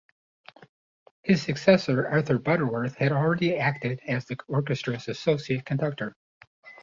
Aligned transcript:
His 1.21 1.43
successor, 1.43 2.07
Arthur 2.07 2.39
Butterworth, 2.39 2.95
had 2.95 3.11
already 3.11 3.59
acted 3.59 3.99
as 4.07 4.25
the 4.25 4.35
orchestra's 4.47 5.07
associate 5.07 5.63
conductor. 5.63 6.15